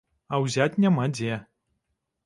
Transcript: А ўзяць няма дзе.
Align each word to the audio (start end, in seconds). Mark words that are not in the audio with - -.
А 0.35 0.39
ўзяць 0.45 0.79
няма 0.85 1.07
дзе. 1.15 1.39